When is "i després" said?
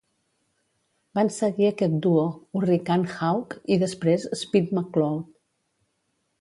3.77-4.29